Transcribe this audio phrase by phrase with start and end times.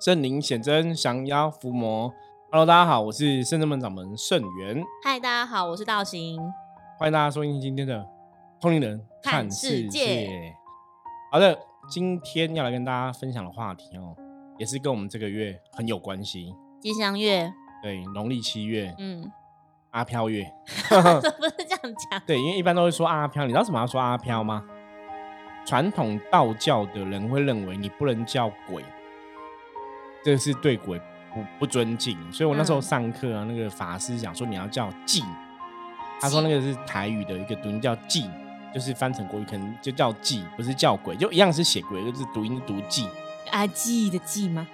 [0.00, 2.10] 圣灵显真，降妖伏魔。
[2.50, 4.82] Hello，大家好，我是圣真门掌门圣元。
[5.04, 6.40] 嗨，大家好，我是道行。
[6.98, 7.98] 欢迎大家收听今天的
[8.58, 10.26] 《通灵人看世界》。
[11.30, 11.54] 好的，
[11.90, 14.16] 今天要来跟大家分享的话题哦，
[14.56, 16.54] 也是跟我们这个月很有关系。
[16.80, 19.30] 吉祥月，对，农历七月，嗯，
[19.90, 20.50] 阿飘月，
[20.88, 22.22] 不是这样讲。
[22.26, 24.64] 对，因为一般都会说阿飘，你知道什么要说阿飘吗？
[25.66, 28.82] 传统道教的人会认为你不能叫鬼。
[30.22, 31.00] 这是对鬼
[31.32, 35.22] 不不尊敬，所以我那时候上课啊，那个法师讲说你要叫祭，
[36.20, 38.28] 他说那个是台语的一个读音叫祭，
[38.74, 43.06] 就是翻成国语可能就叫祭，不是叫鬼，就一样是写鬼，就是读音读祭。
[43.50, 44.68] 阿祭的祭吗？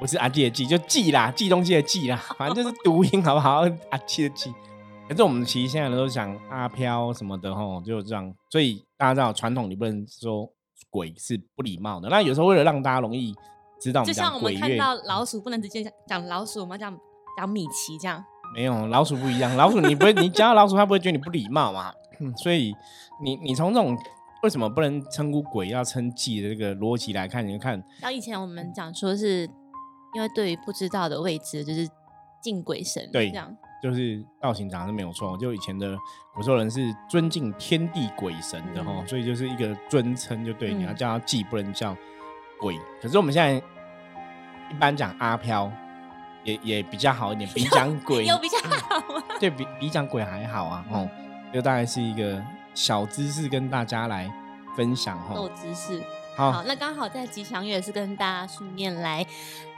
[0.00, 3.60] 不是阿祭的祭，就祭啦，祭东西的祭啦，反正就是读音好不好？
[3.90, 4.52] 阿祭的祭。
[5.08, 8.34] 可是我们其实现在都讲阿飘什么的吼，就这样。
[8.50, 10.48] 所以大家知道传统你不能说
[10.88, 13.34] 鬼是不礼貌的，那有时候为了让大家容易。
[14.04, 16.96] 就像我们看到老鼠不能直接讲老鼠，我们讲
[17.36, 18.22] 讲米奇这样。
[18.54, 21.90] 没有老鼠不一样，老鼠你不会，你讲到老鼠，它不会觉得你不礼貌嘛？
[22.36, 22.74] 所以
[23.24, 23.96] 你你从这种
[24.42, 27.82] 为什么不能称呼鬼要称祭的这个逻辑来看，你就看。
[28.00, 29.48] 像以前我们讲说是
[30.14, 31.88] 因为对于不知道的位置，就是
[32.42, 35.36] 敬鬼神，对，这样就是道行讲是没有错。
[35.38, 35.96] 就以前的
[36.34, 41.96] 古时候人是尊敬天地鬼神的哈，所以就是一个尊称，就对，你要叫他祭，不能叫
[42.62, 42.80] 鬼。
[43.02, 43.62] 可是我们现在。
[44.70, 45.70] 一般讲阿飘，
[46.44, 49.22] 也也比较好一点，比讲 鬼有比较好吗？
[49.38, 51.06] 对比比讲鬼还好啊，哦，
[51.52, 54.32] 就大概是一个小知识跟大家来
[54.74, 55.34] 分享哈。
[55.34, 56.00] 小知识，
[56.34, 59.26] 好，那刚好在吉祥月是跟大家顺便来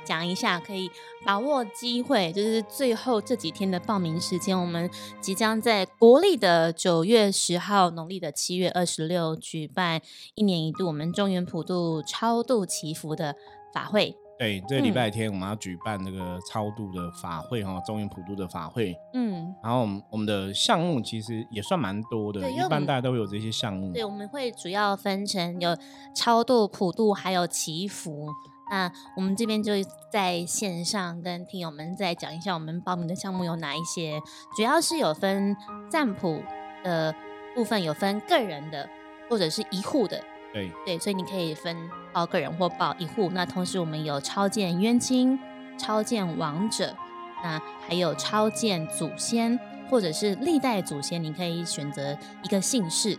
[0.04, 0.90] 讲一下，可以
[1.24, 4.88] 把握机会，就是最后这几天的报名时间，我们
[5.20, 10.00] 即将在国历的九月十号，农历的七月二十六举办
[10.36, 13.34] 一年一度我们中原普渡超度祈福的
[13.72, 14.16] 法会。
[14.44, 18.94] 对，这礼拜天我们要举办那个超度的法会哈，中原普渡的法会。
[19.14, 23.92] 嗯，然后我们我们的项目其实也算蛮多的，一般大家都会有这些项目。
[23.92, 25.76] 对，我们会主要分成有
[26.14, 28.28] 超度、普渡，还有祈福。
[28.70, 29.72] 那我们这边就
[30.10, 34.20] 在线上跟听友们再讲一下，我们报名的项目有哪一些？
[34.56, 35.56] 主要是有分
[35.90, 36.42] 占卜
[36.82, 37.14] 的
[37.54, 38.88] 部分，有分个人的，
[39.28, 40.22] 或者是一户的。
[40.54, 41.76] 对对，所以你可以分
[42.12, 43.28] 报个人或报一户。
[43.32, 45.36] 那同时我们有超荐冤亲、
[45.76, 46.96] 超荐王者，
[47.42, 49.58] 那还有超荐祖先
[49.90, 53.18] 或者是历代祖先，你可以选择一个姓氏。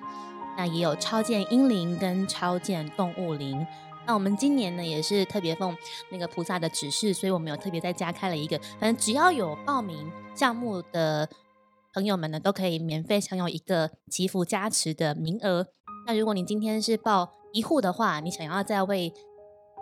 [0.57, 3.67] 那也有超荐英灵跟超荐动物灵。
[4.07, 5.75] 那我们今年呢也是特别奉
[6.12, 11.28] 那个菩萨的指示，所以我们有特别再加开了一个，反正只要有报名项目的
[11.94, 15.67] 朋友们呢，都可以免费享有一个祈福加持的名额。
[16.05, 19.11] 那如果你今天是报一户的话，你想要再为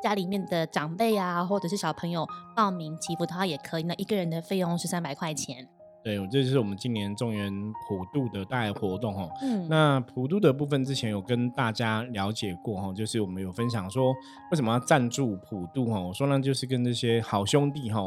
[0.01, 3.83] 家里面的长辈啊，或者是小朋友报名祈福的话，也可以。
[3.83, 5.67] 那一个人的费用是三百块钱。
[6.03, 7.49] 对，这就是我们今年中原
[7.87, 9.29] 普渡的大活动哈。
[9.41, 9.67] 嗯。
[9.69, 14.13] 那普渡的部分之前有跟大家了解过哈，就是我们有分享说
[14.51, 15.99] 为什么要赞助普渡哈。
[15.99, 18.01] 我说呢，就是跟这些好兄弟哈。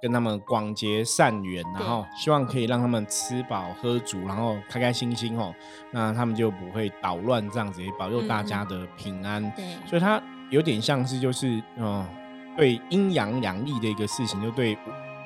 [0.00, 5.54] 跟他们广结善缘，然后希望可以让他们吃饱喝足，然后开开心心哦，
[5.90, 9.42] 那他们就不会捣乱这样子，也保佑大家的平安。
[9.52, 12.06] 对，所以他有点像是就是嗯，
[12.56, 14.76] 对阴阳两利的一个事情，就对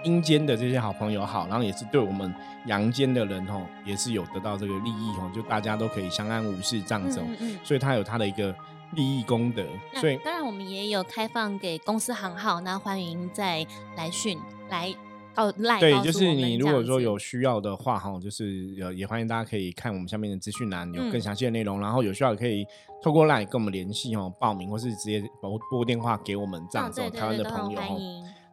[0.05, 2.33] 阴间的这些好朋友好，然后也是对我们
[2.67, 7.59] 阳间的人哦，也是有得到这个利益哦，就大家都可以相安无事这样子嗯。
[7.65, 8.55] 所以他有他的一个。
[8.95, 9.65] 利益功德，
[10.01, 13.65] 所以当然我们也有开放给公司行号，那欢迎再
[13.97, 14.37] 来讯
[14.71, 14.95] 来
[15.35, 15.79] 告赖。
[15.81, 21.81] 对，就是你如果说有需要的话，哈，就是也也欢迎大家可以看我们下面的资讯栏，有更详细的内容。
[21.81, 22.65] 然后有需要可以
[23.03, 27.01] 透过赖跟我们联系哦，报名或是直接拨拨电话给我们这样子。
[27.11, 27.81] 台湾的朋友，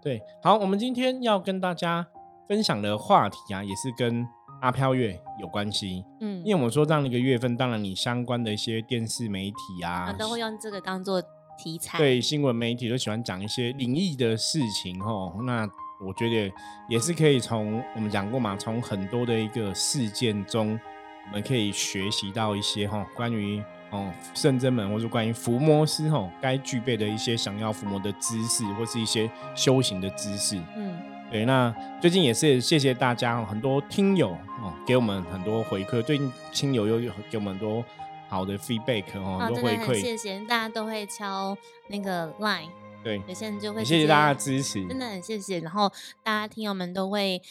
[0.01, 2.05] 对，好，我们今天要跟大家
[2.47, 4.27] 分享的话题啊，也是跟。
[4.59, 11.21] 阿飘月有关系，嗯，因为我们说这样的一个月份，当然你相关的一些电视媒体啊，都会用这个当做
[11.59, 11.99] 题材。
[11.99, 15.35] 对，新闻媒体都喜欢讲一些灵异的事情，哦。
[15.43, 15.69] 那
[15.99, 16.53] 我觉得
[16.87, 20.79] 也是可以从我们讲过嘛，从很多的一个事件中，
[21.27, 30.97] 我们可以学习到一些哈，关于哦圣真门或者关于伏魔师吼该具备的一些想要伏魔的知识，或是一些修行的知识，嗯。
[31.29, 34.29] 对，那最近也是谢谢大家很多听友
[34.61, 36.01] 哦，给我们很多回馈。
[36.01, 37.83] 最近亲友又有给我们很多
[38.29, 39.99] 好的 feedback 哦，很多回馈。
[39.99, 41.57] 谢谢大家都会敲
[41.87, 42.69] 那个 line，
[43.07, 45.61] 对，有些人就会谢谢大家的支持，真的很谢谢。
[45.61, 45.89] 然后
[46.25, 47.41] 大家听友们都会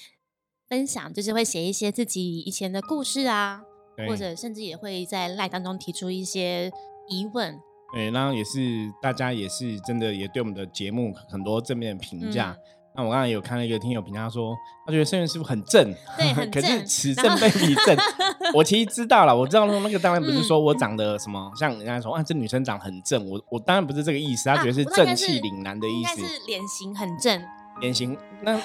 [0.69, 3.63] 分享，就是会写一些自己以前的故事啊，
[4.07, 6.71] 或者甚至也会在 live 当中提出一些
[7.09, 7.59] 疑问。
[7.95, 12.55] 对，然后也是大家也是真的也对我们的节目很多正面的评价。
[12.59, 14.57] 嗯那我刚才有看到一个听友评价说，
[14.87, 17.97] 他觉得圣元师傅很正，对 很可是此正非彼正。
[18.55, 26.21] 我其实知道了，我知道那个当然不是嗯说我长得什么，像人家说啊，这女生长很正，我我当然不是这个意思，他啊觉得是正气凛然的意思。
[26.27, 27.43] 是脸型很正，
[27.81, 28.59] 脸型 那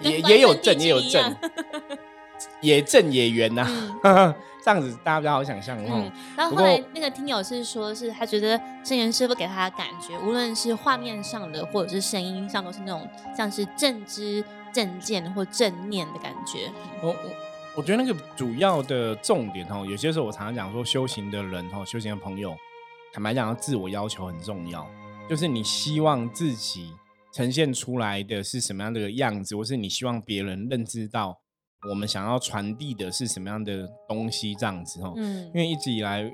[0.00, 1.36] 也也有正也有正，
[2.60, 3.66] 也正也圆呐、
[4.02, 4.34] 嗯
[4.64, 13.06] 这样子大家比较好想象哦嗯。，然后后来那个听友是说，是他觉得圣元师傅给他的感觉，无论是画面上的或者是声音上，都是那种
[13.36, 16.72] 像是正知正见或正念的感觉。
[17.02, 17.16] 我我
[17.76, 22.56] 我觉得那个主要的重点哦，有些时候我常常讲说，修行的人哦，修行的朋友，
[23.12, 24.88] 坦白讲，自我要求很重要，
[25.28, 26.94] 就是你希望自己
[27.32, 31.38] 呈现出来的是什么样的样子，或是你希望别人认知到
[31.88, 35.12] 我们想要传递的是什么样的东西，这样子哦。
[35.16, 36.30] 嗯因为一直以来，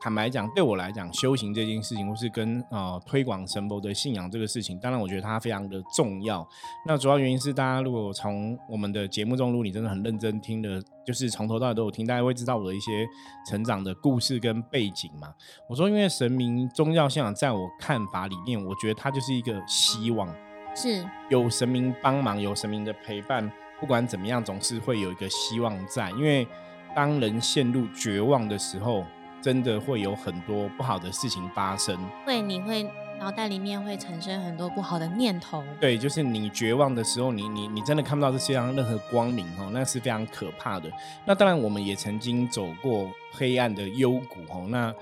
[0.00, 6.46] 坦白讲，对我来讲，修行这件事情，或是跟呃推广神佛的信仰这个事情，当然我觉得它非常的重要。
[6.86, 13.06] 那主要原因是，大家如果从我们的节目中，如果你真的很认真听的，就是从头到尾都有听，大家会知道我的一些
[13.48, 15.32] 成长的故事跟背景嘛。
[15.68, 20.28] 我说，因为神明宗教信仰，在我看法里面，我觉得它就是一个希望。
[20.74, 23.50] 是，有神明帮忙，有神明的陪伴，
[23.80, 26.10] 不管怎么样，总是会有一个希望在。
[26.12, 26.46] 因为
[26.94, 29.04] 当人陷入绝望的时候，
[29.42, 31.96] 真的会有很多不好的事情发生。
[32.24, 32.88] 会你会
[33.18, 35.62] 脑袋里面会产生很多不好的念头。
[35.80, 40.90] 对，就是你绝望的时候，你你你真的看不到这世界上任何光明哦，那是非常可怕的。
[41.24, 44.66] 那当然，我们也曾经走过黑暗的幽谷哦。
[44.68, 44.92] 那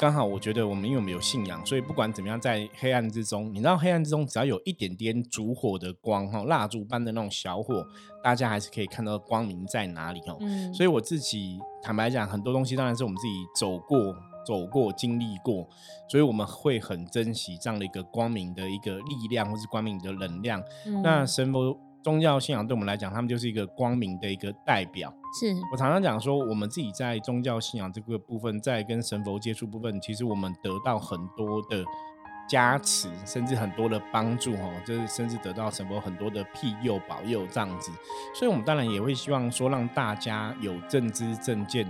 [0.00, 7.86] 刚好，我觉得我们因为我们有信仰，所以不管怎么样，在黑暗之中，你知道黑暗之中只要有一点点烛火的光哈，蜡烛般的那种小火，
[8.24, 10.38] 大家还是可以看到光明在哪里哦。
[10.40, 14.16] 嗯，所以我自己坦白讲，很多东西当然是我们自己走过、
[14.46, 15.68] 走过、经历过，
[16.08, 20.62] 所以我们会很珍惜这样的一个光明的一个力量，或是光明的能量。
[20.86, 25.12] 嗯那神佛宗教信仰对我们来讲，他们就是一个光明的一个代表。
[25.32, 31.84] 是我常常讲说，我们自己在宗教信仰这个部分，在跟神佛接触部分，其实我们得到很多的
[32.48, 37.92] 加持，甚至很多的帮助哈，就是甚至得到神佛很多的庇佑、保佑这样子。
[38.34, 41.86] 所以，我们当然也会希望说，让大家有正知正见，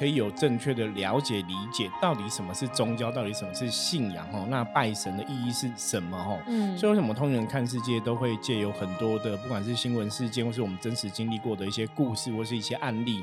[0.00, 4.46] 可以有正确的了解理解，到底什么是宗教，到底什么是信仰哦。
[4.48, 6.40] 那拜神的意义是什么哦？
[6.46, 13.22] 嗯，所以为什么通人看世界都会借由很多的，不管是新闻事件，或是我们真实经历过的一些故事，或是一些案例，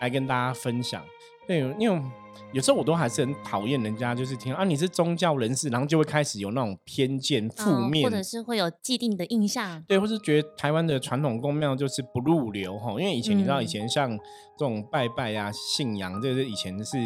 [0.00, 1.02] 来跟大家分享。
[1.48, 2.02] 对，因为
[2.52, 9.82] 有时候我都还是很讨厌人家，就是听啊你是宗教人士，然后就会开始有那种偏见、负嗯面，或者是会有既定的印象。
[9.88, 16.98] 对，或是觉得台湾的传统宫庙就是不入流哈，因为以前你知道，嗯以前像这种拜拜啊、信仰，这是以前是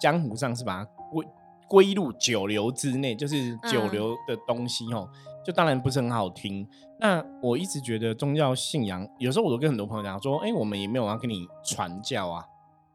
[0.00, 1.26] 江湖上是把它归
[1.68, 5.08] 归入九流之内，就是九嗯流的东西哦，
[5.44, 6.64] 就当然不是很好听。
[7.00, 12.44] 那我一直觉得宗教信仰，有时候我都跟很多朋友讲说，哎，我们也没有要跟你传教啊。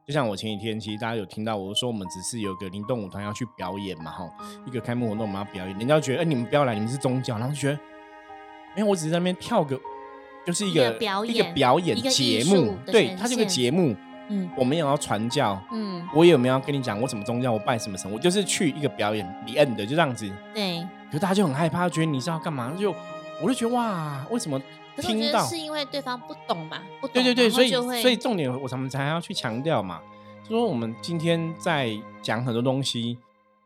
[0.06, 4.30] 就像我前几天，其实大家有听到我说，我们只是有个灵动舞团要去表演嘛，哈，
[4.66, 7.80] 一个开幕活动我们要表演，人家就觉得，哎、你们不要来，你们是宗教，然后就觉得，
[8.76, 9.80] 没有，我只是在那边跳个，
[10.46, 13.96] 就是一一个表演一个表演节目，对，它是一个节目，
[14.28, 20.86] 嗯我们也要传教，嗯，我也没有要跟你讲我什么宗教，我拜什么神，我就是去一个表演，，end 的就这样子，对。
[21.08, 22.94] 可是大家就很害怕，觉得你是要干嘛，就
[23.42, 24.62] 我就觉得哇，为什么
[24.96, 27.72] 可是我觉得是因为对方不懂嘛，不懂，对对对，所以
[28.02, 30.02] 所以重点我们才要去强调嘛，
[30.44, 31.90] 就说我们今天在
[32.22, 33.18] 讲很多东西，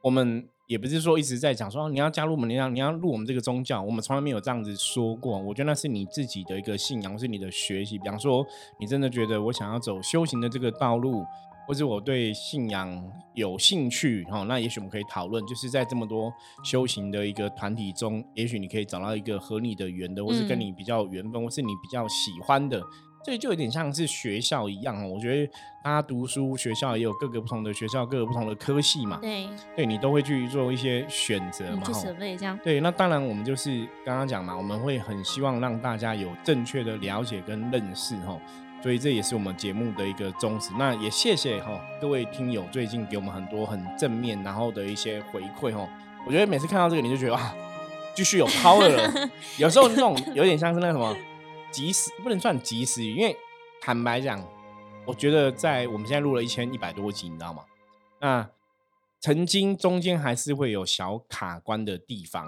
[0.01, 5.37] 我们也不是说一直在讲说哦你要加入我们，你要你要入我们这个宗教，我们从来没有这样子说过。
[5.37, 7.97] 我觉得那是你自己的一个信仰，是你的学习。
[7.97, 8.45] 比方说，
[8.79, 11.25] 你真的觉得我想要走修行的这个道路，
[11.67, 16.33] 或者我对信仰有兴趣，哈、那也许我们可以讨论，就是在这么多
[16.63, 20.61] 修行的一个团体中，也许你可以找到一个和你的缘的，或是跟嗯。
[20.61, 22.81] 你比较有缘分，或是你比较喜欢的。
[23.23, 25.51] 这就有点像是学校一样哦，我觉得
[25.83, 38.39] 大家读书，学校也有各个不同的学校，各个不同的科系嘛，对，对你都会去做一些选择嗯，嘛，对，那当然我们就是刚刚讲嘛，我们会很希望让大家有正确的了解跟认识哈，
[38.81, 40.71] 所以这也是我们节目的一个宗旨。
[40.77, 45.87] 那也谢谢哈各位听友最近给我们很多很正面然后的一些回馈哈，
[46.25, 47.55] 我觉得每次看到这个你就觉得啊，
[48.15, 49.29] 继续有 power 了。
[49.57, 51.15] 有时候那种有点像是那个什么
[51.71, 53.35] 及时，不能算及时雨，因为
[53.81, 54.43] 坦白讲，
[55.05, 57.63] 我觉得在我们现在录了一千一百多集，你知道吗？
[58.19, 58.49] 那
[59.19, 62.47] 曾经中间还是会有小卡关的地方。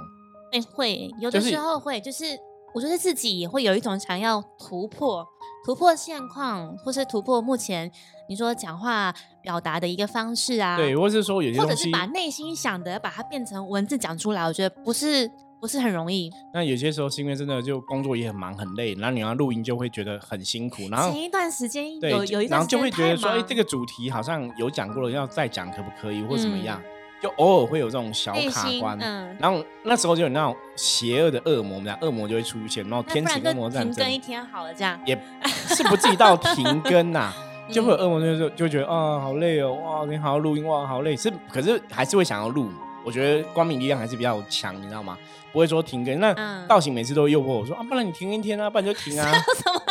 [0.52, 2.26] 哎，会有的时候会，就是
[2.74, 5.28] 我觉得自己也会有一种想要突破、
[5.66, 7.92] 突破现况，或是突破目前
[8.28, 16.32] 你说讲话表达的一个方式啊，对，或是说有些或东西，者是把内心想的把它变成文字讲出来，我觉得不是不是很容易。
[16.54, 26.82] 那有些时候是因为真的就工作也很忙很累，然后你要录音就会觉得很辛苦，然后前一段时间对，有有一然后就段时间会觉得说，哎、这个主题好像有讲过了，要再讲可不可以，或怎么样？
[27.22, 35.00] 就偶尔会有这种小卡关，嗯然后那时候就有那种邪恶的恶魔，我们讲恶魔就会出现，然后天使那 不然跟魔战争就停更一天好了，这样。
[35.06, 37.34] 也是不至于到停更呐、
[37.72, 42.70] 就会有嗯恶魔就就就觉得啊好累哦，哇你好好录音哇好累，是可是还是会想要录。
[43.06, 45.18] 我觉得光明力量还是比较强，你知道吗？
[45.52, 46.20] 不会说停更。
[46.20, 49.32] 那嗯道行每次都会诱惑我说啊，不然你 停一天啊，不然就停啊。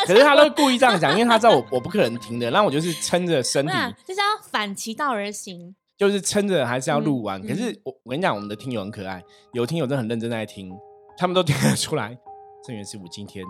[0.06, 5.74] 可是他都会故意这样讲，因为他知道我我不可能停的，然后我就是撑着身体，然就是要反其道而行。
[5.98, 7.42] 就是撑着还是要录完。
[7.42, 10.72] 嗯可是我我跟你讲，我们的听友很可爱，有听友真的很认真在听，
[11.16, 12.16] 他们都听得出来，
[12.64, 13.44] 郑源师傅今天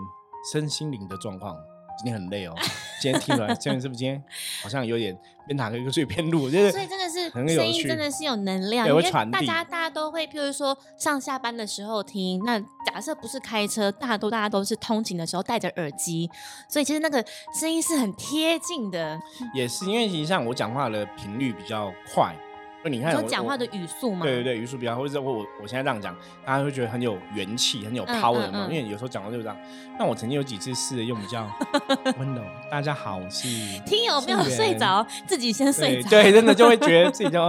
[0.51, 1.55] 身心灵的状况
[1.99, 2.55] 今天很累哦。
[2.99, 4.21] 今天听出来，郑源师傅今天
[4.61, 12.41] 好像有点边打瞌睡边录，就是所以真的是很有声音真的是有能量，对因为大家大家都会，譬如说上下班的时候听。
[12.45, 16.29] 那假设不是开车，大多大家都是通勤的时候戴着耳机，
[16.67, 17.23] 所以其实那个
[17.59, 19.19] 声音是很贴近的。
[19.53, 22.35] 也是因为其实像我讲话的频率比较快，
[22.83, 28.67] 就你你看我讲话的语速嘛，对对对，语速比较，或者是我我我现在这样讲，大家会觉得很有元气，很有嗯 power 嗯嘛。
[28.67, 29.57] 嗯因为有时候讲到就是这样。
[29.97, 31.45] 那我曾经有几次试着用比较
[32.17, 33.47] 温柔，大家好，我是
[33.85, 36.09] 听友没有睡着，自己先睡着。
[36.09, 37.39] 对对，真的就会 觉得自己就，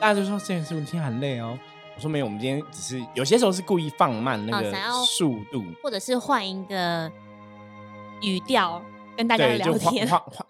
[0.00, 1.58] 大家就说这件事情听很累哦。
[1.94, 4.72] 我说没有，我们今天只是有些时候是故意放慢那个
[5.04, 7.10] 速度，或者是换一个
[8.22, 8.82] 语调
[9.16, 10.06] 跟大家聊天。
[10.08, 10.46] 换换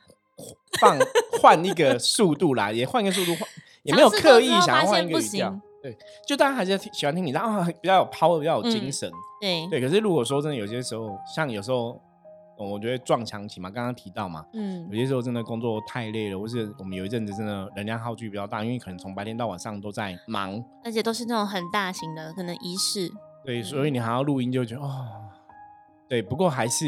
[0.81, 0.99] 放
[1.41, 3.49] 换一个速度来，也换一个速度，换
[3.83, 5.59] 也没有刻意想要换一个语调。
[5.83, 9.11] 对，就大家还是听喜欢听你，然后比较有 power，比较有精嗯神。
[9.41, 12.01] 对，对，可是如果说真的有些时候，像有时候，
[12.59, 23.13] 嗯我觉得撞墙期嘛，刚刚提到嘛，嗯有些时候真的工作太累了，或是我们有一阵子真的能量耗聚比较大，因为可能从白天到晚上都在忙，而且都是那种很大型的，可能仪式。
[23.45, 25.07] 对，所以你还要录音，就觉得哦，
[26.09, 26.87] 对，不过还是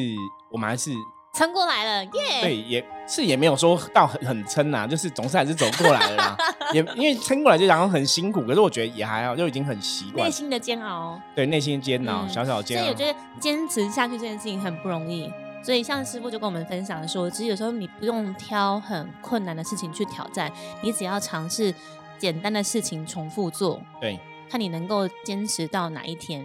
[0.51, 0.91] 我们还是
[1.39, 2.41] 撑过来了，耶！
[2.43, 6.37] 对，也是也没有说到很很撑呐，就是总是还是走过来了啦。
[6.75, 10.31] 也因为撑过来就然后很辛苦，可是我觉得也还好，就已经很习惯内。
[10.33, 12.83] 心的煎熬，对，内心的煎熬，嗯小小的煎熬。
[12.83, 15.33] 所以我觉得坚持下去这件事情很不容易。
[15.63, 20.51] 所以像师傅就跟我们分享说，其实有时候你不用挑很困难的事情去挑战，
[20.83, 21.73] 你只要尝试
[22.19, 24.19] 简单的事情重复做，对，
[24.51, 26.45] 看你能够坚持到哪一天。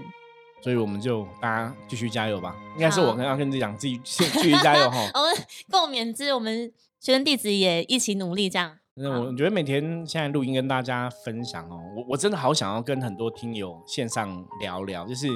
[0.63, 2.55] 所以我们就大家继续加油吧。
[2.75, 4.97] 应该是我好跟要跟自己讲，自己继继续加油哈。
[5.13, 5.35] 我们
[5.69, 8.77] 共勉之，我们学生弟子也一起努力，这样。
[8.95, 15.27] 那我觉得每天现在录音跟大家分享哦，我我真的好想要跟很多听友线上聊聊，就是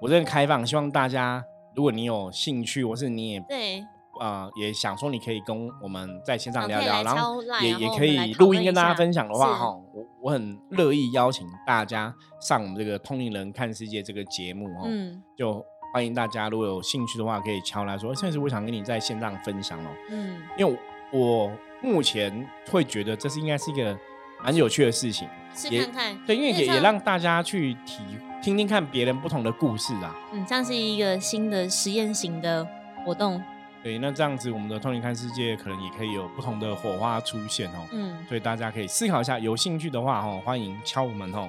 [0.00, 1.44] 我真的开放，希望大家
[1.74, 3.84] 如果你有兴趣，或是你也对，
[4.20, 20.78] 呃也想说你可以跟我们在线上聊聊，然后也也可以录音跟大家分享的话哈，我我很乐意邀请大家上我们这个通灵人看世界这个节目哦，嗯就欢迎大家如果有兴趣的话，可以敲来说，甚至我想跟你在线上分享哦，嗯，因为
[21.12, 21.50] 我
[21.82, 23.98] 目前会觉得这是应该是一个
[24.44, 25.26] 蛮有趣的事情，
[25.70, 26.26] 也试看看。
[26.26, 28.02] 对，因为也也让大家去体
[28.42, 30.14] 听听看别人不同的故事啊。
[30.32, 32.68] 嗯，像是一个新的实验型的
[33.06, 33.42] 活动。
[33.82, 37.86] 对，那这样子我们的通灵看世界可能也可以有不同的火花出现哦。
[37.92, 41.48] 嗯，所以大家可以思考一下，有兴趣的话哦，欢迎敲我们哦，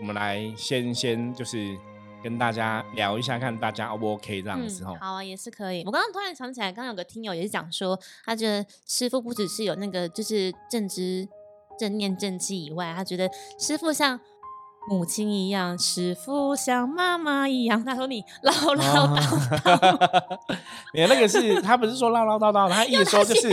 [0.00, 1.78] 我们来先先就是
[2.20, 4.96] 跟大家聊一下，看大家 O 不 OK 这样子哦。
[5.00, 5.84] 好啊，也是可以。
[5.86, 11.28] 我刚刚突然想起来，刚刚有个听友也是讲说，他觉得师傅不只是有那个就是正知、
[11.78, 14.18] 正念、正气以外，他觉得师傅像
[14.88, 17.82] 母亲一样，师傅像妈妈一样。
[17.84, 20.38] 他说你唠唠叨叨，
[20.94, 23.48] 你那个是他不是说唠唠叨叨，他意思说就是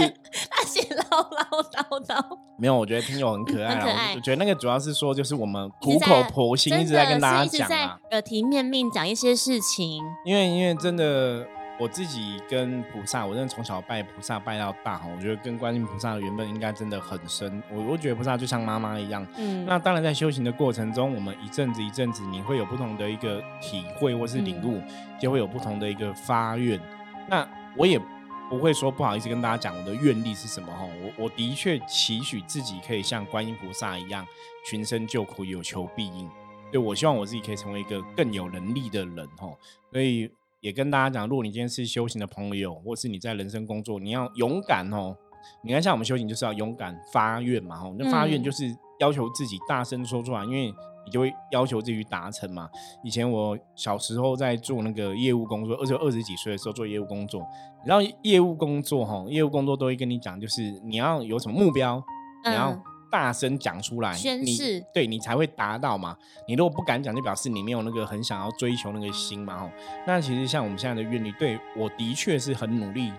[0.50, 3.79] 他写唠唠叨叨，没有，我觉得听友很可爱啊。
[3.79, 7.98] 很可爱我觉得那个主要是说，就是我们苦口婆心一直在跟大家一直在讲啊。
[8.12, 10.01] 耳提面命讲一些事情。
[10.25, 11.45] 因为因为真的
[11.79, 17.63] 我自己跟菩萨，我真的从小拜菩萨拜到大哈，我觉得跟观音菩萨的缘分应该真的很深。
[17.71, 19.25] 我我觉得菩萨就像妈妈一样。
[19.38, 24.88] 嗯，那当然在修行的过程中，我们一阵子一阵子，你会有不同的一个体会或是领悟，嗯
[25.21, 26.77] 就会有不同的一个发愿。
[27.29, 27.98] 那我也
[28.50, 34.27] 不会说不好意思跟大家讲我的愿力是什么哈，我我的确期许自己可以像观音菩萨一样，
[34.65, 36.29] 群生救苦，有求必应。
[36.71, 39.48] 对我希望我自己可以成为一个更有能力的人哈，
[39.91, 40.29] 所以
[40.61, 45.15] 也跟大家讲，如果你今天是修行的朋友，或是你在人生工作，你要勇敢哦。
[45.63, 48.65] 你看，像我们修行就是要勇敢发愿嘛，吼，那发愿嗯就是
[48.99, 50.65] 要求自己大声说出来，因为
[51.05, 52.69] 你就会要求自己去达成嘛。
[53.03, 57.47] 以前我小时候在做那个业务工作，而且二十几岁的时候做业务工作，
[57.85, 62.03] 然后业务工作哈，业务工作都会跟你讲，就是你要有什么目标，
[62.45, 62.77] 你要
[63.11, 66.15] 大声讲出来，宣誓，对你才会达到嘛。
[66.47, 69.57] 你如果不敢讲，就表示你没有那个很想要追求那个心嘛。
[69.57, 69.71] 吼，
[70.05, 73.11] 那其实像我们现在的愿力，对我的确是很努力。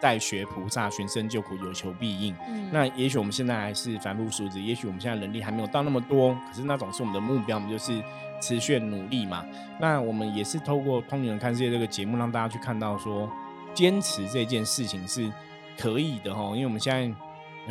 [0.00, 2.32] 在学菩萨寻声救苦，有求必应。
[2.48, 8.00] 嗯那也许我们现在还是凡夫俗子，也许我们现在能力还没有到那么多，可是那种是我们的目标，我们就是
[8.40, 9.44] 持续努力嘛。
[9.80, 13.28] 那我们也是透过《通灵人看世界》这个节目，让大家去看到说，
[13.74, 15.28] 坚持这件事情是
[15.76, 16.44] 可以的哈。
[16.54, 17.14] 因为我们现在，比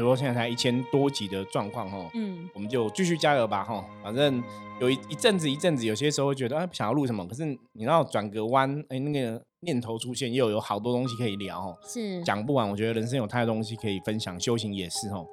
[0.02, 3.84] 如说现在才一千多集的状况哈，嗯，我们就继续加油吧哈。
[4.04, 4.44] 反正
[4.80, 9.42] 有一一阵子一阵子，有些时候会觉得啊，想要录什么，可是你要转个弯，哎，那个。
[9.62, 12.70] 念头出现，又有好多东西可以聊哦，是讲不完。
[12.70, 15.26] 我觉得人生有太多东西可以分享，修行也是哦。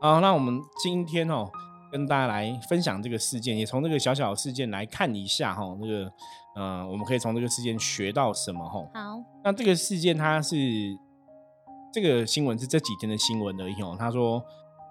[0.00, 1.50] 啊，那我们今天哦，
[1.90, 6.10] 跟大家来分享这个事件，也从这个小小的事件来看一下哈，那个
[6.54, 8.88] 呃，我们可以从这个事件学到什么哈？
[8.94, 10.56] 好，那这个事件它是
[11.92, 13.94] 这个新闻是这几天的新闻而已哦。
[13.98, 14.42] 他说，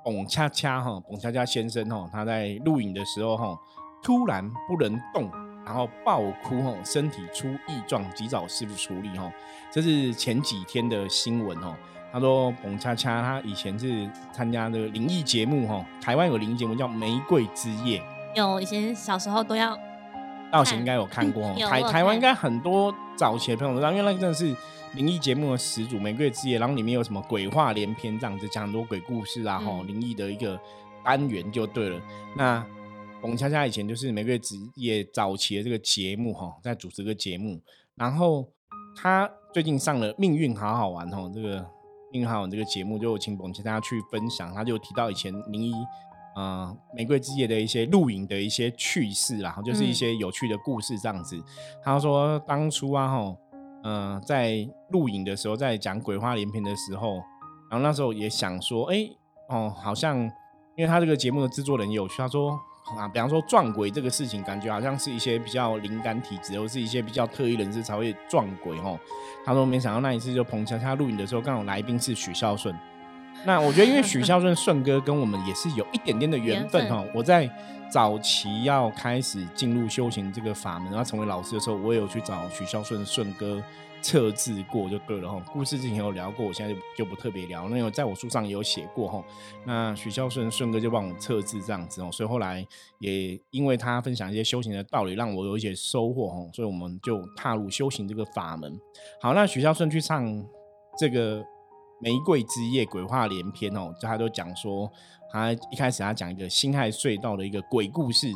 [0.04, 3.58] 蹦恰恰哈，蹦恰恰先生哈，他在录影的时候哈，
[4.04, 5.30] 突然不能动。
[5.64, 9.32] 然后爆哭吼，身体出异状，及早师傅处理哈。
[9.72, 11.76] 这是前几天的新闻哦。
[12.12, 18.00] 他说，彭恰恰他以前是参加这个灵异节目哈，台湾有灵异节目叫《玫瑰之夜》。
[18.36, 19.78] 有以前小时候都要，
[20.52, 21.56] 道贤应该有看过哦。
[21.70, 24.54] 台台湾应该很多早期的朋友都知道，因为那个真的是
[24.94, 30.60] 灵异节目的始祖，《玫瑰之夜》，然后里面有什么鬼话连篇这样子，讲很多鬼故事啊，吼，灵异的一个
[31.02, 32.02] 单元就对了。
[32.36, 32.66] 那
[33.22, 37.62] 冯恰恰以前就是玫瑰之夜早期的这个节目哈，在主持这个节目，
[37.96, 38.46] 然后
[38.94, 41.62] 他最近上了《命运好好玩》哈，这个
[42.12, 45.72] 《命运好好玩》这个节目就请冯恰恰去分享，他就提到以前灵异
[46.36, 51.42] 啊玫瑰之夜的一些录影的一些趣事然后就是一些有趣的故事这样子。
[51.82, 53.38] 他说当初啊哈，
[53.84, 57.16] 嗯，在录影的时候，在讲鬼话连篇的时候，
[57.70, 59.10] 然后那时候也想说，哎
[59.50, 60.18] 哦，好像
[60.76, 62.60] 因为他这个节目的制作人有趣，他说。
[62.98, 69.00] 啊，比方说撞鬼这个事情，感觉好像是一些比较灵感体质，或是一些比较特异人士才会撞鬼哦。
[69.46, 72.76] 他说没想到那一次就彭恰恰录影的时候，刚好来宾是许孝顺。
[73.46, 77.02] 那我觉得因为许孝顺顺哥跟我们也是有一点点的 缘分哈。
[77.14, 77.50] 我在
[77.92, 83.62] 早期要开始进入修行这个法门，要成为老师的时候，我也有去找许孝顺顺哥。
[84.04, 89.24] 测字过就对了哈，故事之前有聊过，我现在就就不特别聊，因为在我书上也有写过哈。
[89.64, 92.66] 那许孝顺顺哥就帮我测字这样子哦，所以后来
[92.98, 98.76] 也因为他分享一些修行的道理，让我有一些收获哈，所以我们就踏入修行这个法门。
[99.22, 100.44] 好，那许孝顺去唱
[100.98, 101.40] 这个
[102.02, 104.92] 《玫瑰之夜》鬼话连篇哦，就他都讲说，
[105.32, 108.32] 他一开始他讲一个辛亥隧道的一个鬼故事，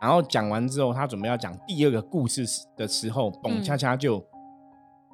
[0.00, 2.44] 然后讲完之后，他准备要讲第二个故事
[2.76, 4.24] 的时候，嘣恰恰就。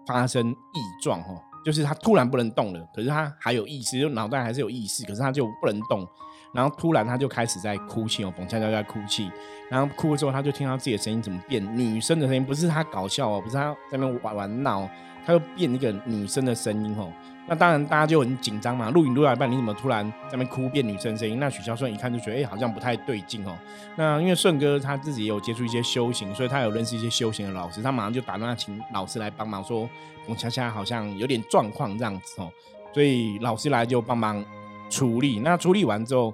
[0.06, 6.04] 发生异状哦，就是他突然不能动了，可是他还有意识，就脑袋还是有意识，可是他就不能动，
[6.52, 9.30] 然后突然他就开始在哭泣哦，冯恰恰在哭泣，
[9.70, 14.88] 然后哭的时候他就听到自己的声音怎么变，女生的声音，不是他搞笑哦，不是他在那边玩玩闹，
[15.24, 17.12] 他就变一个女生的声音哦。
[17.48, 18.90] 那当然，大家就很紧张嘛。
[18.90, 21.40] 录影录到一半，你怎么突然在那边哭变女生声音？
[21.40, 23.58] 那许孝顺一看就觉得，哎，好像不太对劲哦。
[23.96, 29.88] 那因为顺哥他自己也有接触一些修行，所以他有认识一些修行的老师，他马上就打电话请老师来帮忙，说
[30.26, 32.48] 冯恰恰好像有点状况这样子哦。
[32.94, 34.44] 所以老师来就帮忙
[34.88, 35.40] 处理。
[35.40, 36.32] 那处理完之后，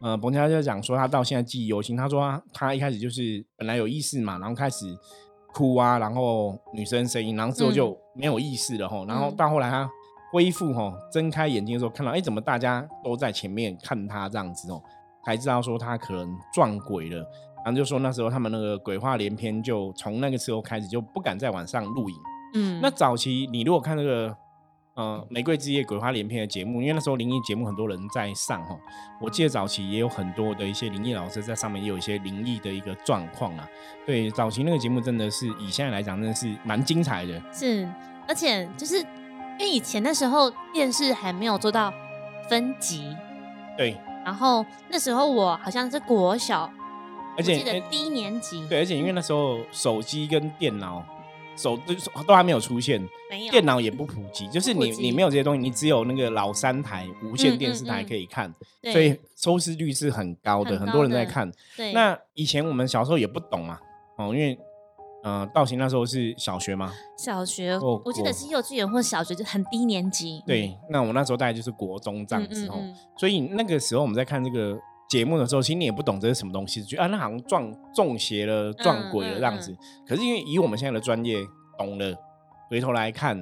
[0.00, 1.96] 呃，冯恰恰就讲说，他到现在记忆犹新。
[1.96, 4.86] 他说他一开始就是本来有意识嘛，然后开始
[5.52, 9.04] 哭啊，然后女生声音，然后之后就没有意识了吼。
[9.06, 9.88] 然后到后来他。
[10.30, 14.78] 恢复吼，睁开眼睛的时候看到，哎，怎么大家都在前面看他这样子哦，
[15.24, 17.16] 才知道说他可能撞鬼了，
[17.64, 22.16] 然后就说那时候他们那个鬼话连篇，就从那个时候开始就不敢在晚上录影。
[22.56, 24.36] 嗯，那早期你如果看那个
[24.98, 28.78] 呃玫瑰之夜鬼花连篇的节目，因为那时候灵异节目很多人在上哈，
[29.20, 33.66] 我记得早期也有很多的一些灵异老师在上面也有一些灵异的一个状况啊。
[34.04, 37.40] 对，早期那个节目真的是以现在来讲，真的是蛮精彩的。
[37.52, 37.88] 是，
[38.26, 39.02] 而且就是。
[39.60, 41.92] 因为以前那时候电视还没有做到
[42.48, 43.12] 分级，
[43.76, 43.96] 对。
[44.24, 46.70] 然后那时候我好像是国小，
[47.36, 48.64] 而且记得低年级。
[48.68, 51.04] 对，而且因为那时候手机跟电脑
[51.58, 58.54] 手都都还没有出现，没有电脑也不普及，就是你你没有这些东西，你只有那个老三台无线电视台可以看，
[58.92, 61.50] 所以收视率是很高的，很多人在看。
[61.76, 61.92] 对。
[61.92, 63.78] 那以前我们小时候也不懂嘛，
[64.16, 64.58] 哦，因为。
[65.24, 66.92] 嗯，道行那时候是小学吗？
[67.18, 70.40] 小学，我记得是幼稚园或小学，就很低年级。
[70.46, 72.80] 对，那我那时候大概就是国中这样子哦。
[73.18, 79.74] 所以那个时候我们在看这个节目的时候，其实你也不懂这是什么东西，觉得啊，那好像撞中邪了、撞鬼了这样子。
[80.06, 81.38] 可是因为以我们现在的专业
[81.78, 82.14] 懂了，
[82.68, 83.40] 回头来看，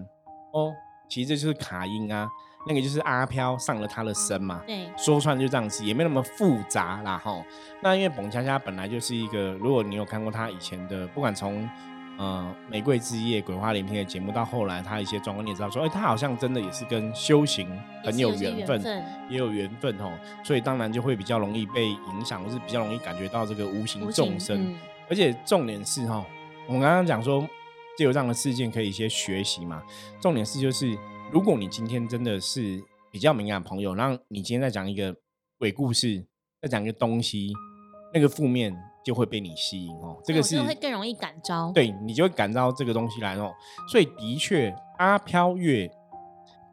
[0.53, 0.73] 哦，
[1.09, 2.29] 其实这就是卡音啊，
[2.69, 4.63] 那个就是阿飘上了他的身嘛。
[4.65, 7.45] 对，说穿就这样子，也没那么复杂啦哈。
[7.83, 11.69] 那因为彭佳佳本来就是一个，如果你有看过他以前的，不管从
[12.19, 17.69] 呃玫瑰之夜、鬼话连篇的节目，到后来他一些状况，你也知道说，哎，他好像真的也是跟修行
[18.03, 18.83] 很有缘分，
[19.29, 24.75] 也有缘分哦，所以当然就会比较容易被影响，或是比较容易感觉到这个无形众生。
[25.09, 26.25] 而且重点是哈，
[26.67, 27.47] 我们刚刚讲说，
[27.99, 29.83] 就有这样的事件可以一些学习嘛。
[30.21, 30.97] 重点是就是，
[31.31, 35.15] 如果你今天真的是比较敏感朋友，让你今天在讲一个
[35.59, 36.27] 鬼故事，
[36.61, 37.53] 在讲一个东西，
[38.13, 38.75] 那个负面。
[39.07, 43.55] 就会被你吸引哦，这个是会更容易感召，对你就会感召这个东西来哦。
[43.88, 45.88] 所以的确，阿飘月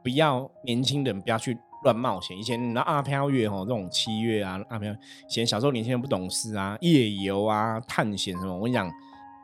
[0.01, 2.35] 不要年轻人不要去乱冒险。
[2.35, 4.97] 以前那阿飘月哦，这种七月啊，阿飘，以
[5.29, 8.91] 前小时候年轻人不懂事啊，夜游啊，探险什么，我跟你讲，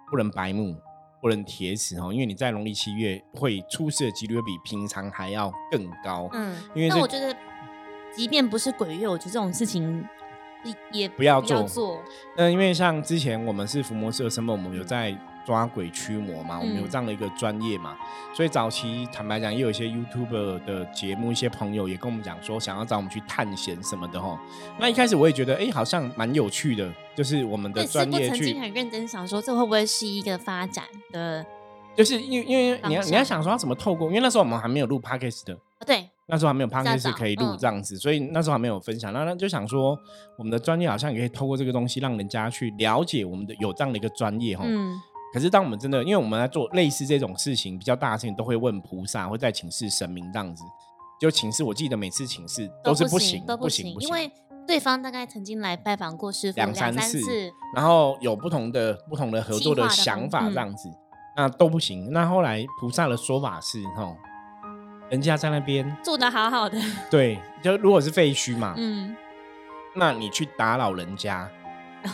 [0.09, 0.75] 不能白目，
[1.21, 6.27] 不能铁齿哦，因为你在农历七月会出事的几率会比平常还要更高。
[6.33, 7.37] 嗯，因为那我觉得，
[8.15, 10.03] 即便不是鬼月，我觉得这种事情。
[10.91, 12.03] 也不要做。
[12.35, 17.97] 那因为像之前我们是伏魔师的身份，我们有在抓鬼驱魔嘛，我们有这样的一个专业嘛，
[18.35, 24.39] 所以早期坦白讲，也有一些 YouTube 的节目，一些朋友也跟我们讲说，想要找我们去探险什么的哈。
[24.79, 31.43] 那一开始我也觉得，哎，好像蛮有趣的，就是我们的专业去很认真想说，这会不会是一个发展的？
[31.95, 34.07] 就是因为因为你要你要想说，要怎么透过？
[34.09, 36.08] 因为那时候我们还没有录 Podcast 的，对。
[36.29, 39.11] 那时候还没有 p o d c a 可以录这样子，所以那时候还没有分享。
[39.11, 39.97] 那那就想说，
[40.37, 44.63] 我们的专业好像也可以透过这个东西，让人家去了解我们的有这样的一个专业哈。
[44.65, 44.95] 嗯。
[45.33, 50.63] 可是当我们真的，因为我们在做类似这种事情比较大的事情，都会问菩萨，会在请示神明这样子。
[51.19, 54.31] 就请示，我记得每次请示都是不行，都不行，因为
[54.67, 57.21] 对方大概曾经来拜访过师傅两三次，
[57.75, 60.89] 然后有不同的不同的合作的想法这样子，
[61.35, 62.11] 那都不行。
[62.11, 64.15] 那后来菩萨的说法是哈。
[65.09, 69.15] 人家在那边住的好好的， 对，就如果是废墟嘛，嗯，
[69.95, 71.49] 那你去打扰人家，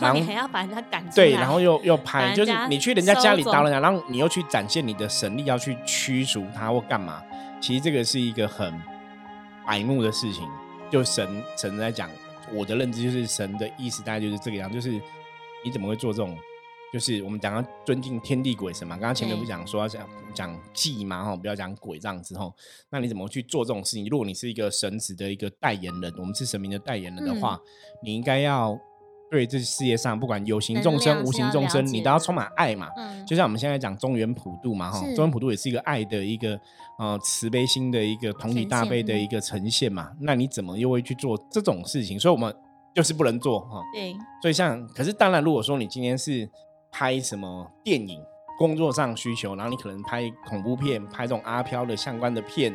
[0.00, 7.22] 然后你还要把人家赶对，然后又又拍，就是你去人家家里打扰人家，然后你又去展现你的神力，要去驱逐他或干嘛？
[7.60, 8.72] 其实这个是一个很
[9.66, 10.48] 白目的事情。
[10.88, 12.08] 就神神在讲，
[12.52, 14.90] 我的认知就是神的意思，大概就是这个样，就是
[15.64, 16.38] 你怎么会做这种？
[16.96, 22.50] 就是我们讲要尊敬天地鬼神嘛，刚刚前面不讲说要讲讲祭嘛，哈，不要讲鬼这样子哈。
[22.88, 24.08] 那你怎么去做这种事情？
[24.08, 27.60] 如果你是一个神子的一个代言人，我们是神明的代言人的话，
[28.02, 28.80] 你应该要
[29.30, 32.88] 对这世界上不管有形众生、无形众生，你都要充满爱嘛。
[33.26, 36.58] 就像我们现在讲中原普渡嘛，哈，中原普渡也是一个爱的一个
[36.98, 40.12] 呃慈悲心的一个同体大悲的一个呈现嘛。
[40.18, 42.18] 那你怎么又会去做这种事情？
[42.18, 42.50] 所以我们
[42.94, 43.82] 就是不能做哈。
[43.92, 44.14] 对。
[44.40, 46.48] 所以像，可是当然，如果说你今天是
[46.98, 48.18] 拍什么电影？
[48.58, 52.74] 工作上需求，然后你可能拍恐怖片、拍这种阿飘的相关的片，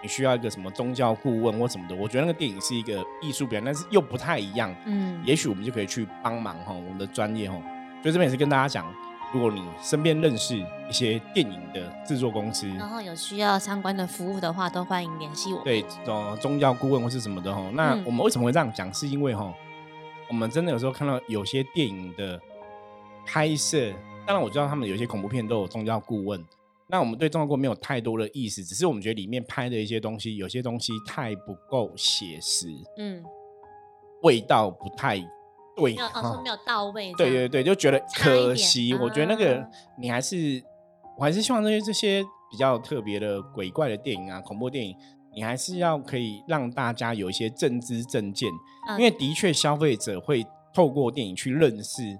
[0.00, 1.96] 你需要一个什么宗教顾问或什么的。
[1.96, 4.72] 我觉得那个电影是一个艺术表，但是又不太一样。
[4.86, 7.56] 嗯，也许我们就可以去帮忙哈，我们的专业哈。
[8.02, 8.86] 所以这边也是跟大家讲，
[9.32, 15.60] 如果你身边认识一些电影的制作公司，然后有需要相关的服务的话，都欢迎联系我。
[15.64, 17.68] 对，种宗教顾问或是什么的哈。
[17.74, 18.94] 那我们为什么会这样讲？
[18.94, 19.52] 是因为哈，
[20.28, 22.40] 我们真的有时候看到有些电影的。
[23.26, 23.92] 拍摄，
[24.24, 26.42] 当然我知道他们有些恐怖片都有宗教顾问，
[26.88, 33.22] 那我们对宗教顾问没有太多的意思，只是我们觉得里面拍的一些东西，有些东西太不够写实，嗯，
[34.22, 35.18] 味道不太
[35.76, 38.94] 对，没有哦，没有到位，对对对，就觉得可惜。
[38.94, 40.62] 我觉得那个你还是，
[41.18, 44.96] 我还是希望这些这些比较特别的鬼怪的电影啊，恐怖电影，
[45.34, 48.48] 你还是要可以让大家有一些正知正见，
[48.98, 52.18] 因为的确消费者会透过电影去认识。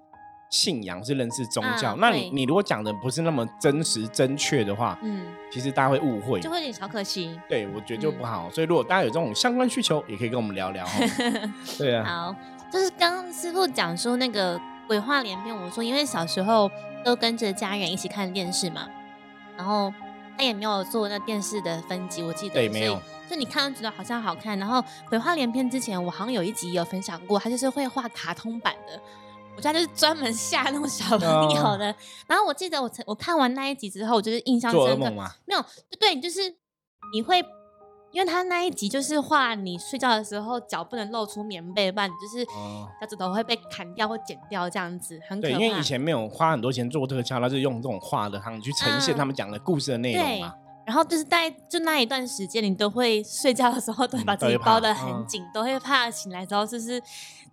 [0.48, 7.38] 信仰是认识宗教，那你你如果讲的不是那么真实正确的话，嗯，其实大家会误会，就会有点小可惜。
[7.48, 8.48] 对，我觉得就不好。
[8.50, 10.86] 所以如果大家有这种相关需求，也可以跟我们聊聊。
[11.76, 12.36] 对啊，好，
[12.70, 16.70] 就是刚刚师傅讲说那个鬼话连篇，我说因为小时候
[17.04, 18.86] 都跟着家人一起看电视嘛，
[19.56, 19.92] 然后
[20.38, 24.56] 他也没有做那电视的分级，我记得对没有，就你看觉得好像好看。
[24.58, 29.00] 然后鬼话连篇之前，我好像有一集有分享过，他就是会画卡通版的。
[29.56, 31.94] 我家就是专门吓那种小朋友的。
[32.26, 35.10] 然后我记得我曾我看完那一集之后，我就是印象深刻。
[35.46, 35.64] 没有，
[35.98, 36.40] 对，就是
[37.12, 37.38] 你会，
[38.12, 45.54] 因为他那一集就是画你睡觉的时候脚不能露出棉被，不然就是脚趾头会被砍掉或剪掉这样子，很可怕。
[45.54, 50.54] 因为以前没有花很多钱做特效，他就用这种画的，他们去呈现他们讲的故事的内容嘛。
[50.86, 57.02] 然后就是在就那一段时间，你都会睡觉的时候都会把自己包的很紧，都会怕醒来之后就是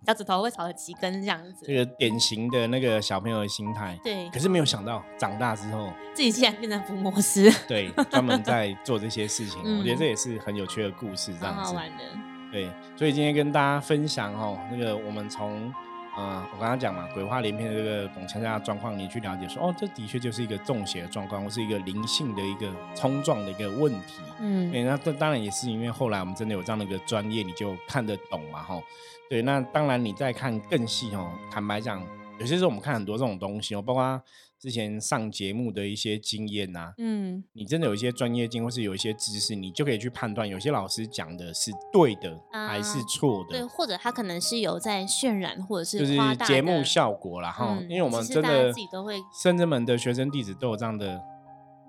[0.06, 1.66] 脚趾头会少了几根这样子。
[1.66, 3.98] 这个典型的那个小朋友的心态。
[4.04, 4.30] 对。
[4.30, 7.52] 可是没有想到长大之后，自己竟然变成伏魔师。
[7.66, 9.60] 对，专门在做这些事情。
[9.78, 11.60] 我觉得这也是很有趣的故事，这样子。
[11.64, 12.04] 好玩的。
[12.52, 15.74] 对，所以今天跟大家分享哦，那个我们从。
[16.16, 24.22] 嗯，我刚刚讲嘛，鬼话连篇的这个董强家状况，你去了解说，哦，这的确就是一个中邪的状况，或是一个灵性的一个冲撞的一个问题。
[24.38, 28.82] 嗯，那这当然也是因为后来我们真的有这样的一个专业，你就看得懂嘛，吼。
[29.28, 32.02] 对，那当然你再看更细哦，坦白讲，
[32.38, 34.22] 有些时候我们看很多这种东西哦，包括。
[34.64, 47.50] 之前上节目的一些经验呐，嗯，你真的有一些专业经或是有一些知识，你就可以去判断，有些老师讲的是对的还是错的，对，或者他可能是有在渲染或者是就是节目效果啦。
[47.50, 51.20] 哈，因为我们真的自己都会，甚至们的学生弟子都有这样的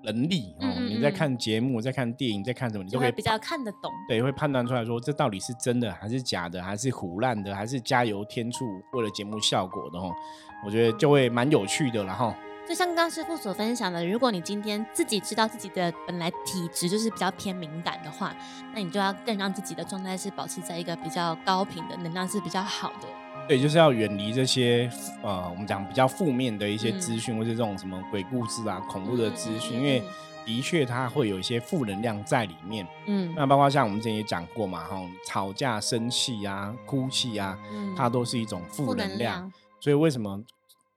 [0.02, 0.68] 能力哦。
[0.86, 10.10] 你在看节目，在看电影，在看什么，你都可以比较看得懂，对，会判断出来说这到底是真的还是假的，还是胡乱的，还是加油添醋为了节目效果的哈。
[10.66, 12.34] 我觉得就会蛮有趣的，然后。
[12.68, 18.34] 就像刚刚师傅所分享的，如果你今天自己知道自己的本来体质就是比较偏敏感的话，
[18.74, 23.06] 那你就要更让自己的状态是保持在一个比较高频的能量是比较好的。
[23.46, 24.90] 对，就是要远离这些
[25.22, 30.02] 呃，我们讲比较负面的一些资讯，或者这种什么鬼故事啊、恐怖的资讯，因为
[30.44, 32.84] 的确它会有一些负能量在里面。
[33.06, 37.56] 嗯，那包括像我们之前也讲过嘛，哈，吵架、生气啊、哭泣啊，
[37.96, 39.52] 它都是一种负能量。
[39.78, 40.42] 所以为什么？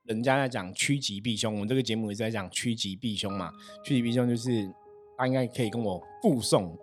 [0.09, 3.51] 人家在讲趋吉避凶，我们这个节目也是在讲趋吉避凶嘛。
[3.85, 4.65] 趋吉避凶就是
[5.15, 6.75] 大家应该可以跟我附送。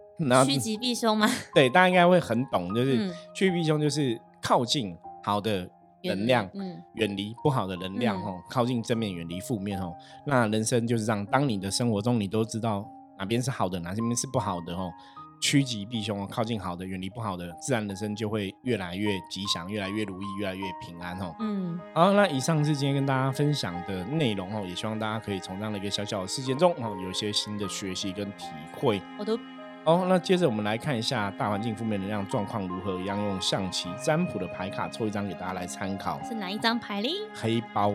[0.47, 1.29] 趋吉避凶吗？
[1.53, 5.69] 对，大家应该会很懂，就是趋吉避凶就是靠近好的
[6.05, 9.93] 能量，嗯，远离不好的能量哦，靠近正面，远离负面哦。
[10.25, 14.91] 那人生就是这样，当你的生活中你都知道哪边是好的，哪边是不好的哦。
[15.41, 21.35] 趋吉避凶哦，靠近好的，远离不好的，自然人生就会越来越吉祥，越来越如意，越来越平安哦。
[21.41, 29.01] 嗯，好，那以上是今天跟大家分享的内容哦，也希望大家可以从这样的一个小小的事件中哦，有一些新的学习跟体会。
[29.19, 29.39] 我都
[29.85, 36.21] 哦，那接着我们来看一下大环境负面能量状况如何，一样用象棋占卜的牌卡抽一张给大家来参考。
[36.25, 37.15] 是哪一张牌哩？
[37.35, 37.95] 黑包。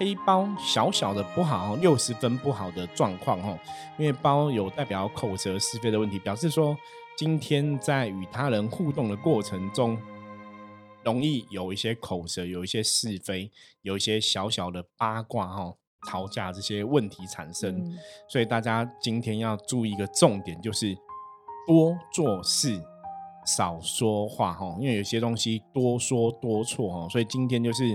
[0.00, 3.58] 黑包小小的不好，六十分不好的状况哦，
[3.98, 6.74] 因为包有代表口舌是非的问题，表示说
[7.18, 9.98] 今天在与他人互动的过程中，
[11.04, 15.74] 容易有一些口舌，有一些是非，有一些小小的八卦哈，
[16.08, 17.94] 吵架这些问题产生，
[18.26, 20.96] 所以大家今天要注意一个重点，就是
[21.66, 22.82] 多做事，
[23.44, 27.94] 少说话哈，因为有些东西多说多错哈，所以今天就是。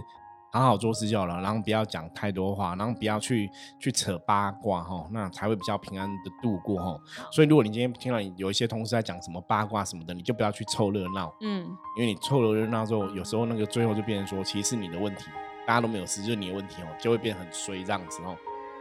[0.62, 6.98] 好好做事就好了，然后不要讲太多话，然后不要去去扯八卦哈，那才会比较平安的度过哈。
[7.32, 15.26] 所以如果你今天听到有一些同事在讲什么八卦什么的，你就不要去凑热闹，嗯，因为你凑了热闹之后，有时候那个最后就变成说，其实是你的问题，
[15.68, 18.36] 大家都没有事，就是你的问题哦，就会变很衰这样子哦。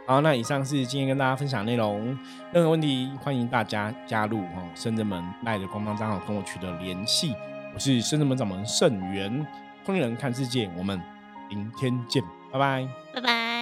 [0.07, 2.17] 好，那以上是今天跟大家分享内容，
[2.53, 7.33] 任何问题欢迎大家加入哦，深圳门赖的官方账号跟我取得联系，
[7.73, 9.45] 我是深圳门掌门盛元，
[9.83, 11.14] 通灵人看世界，我们。
[11.49, 13.54] 明天见，拜拜，拜拜。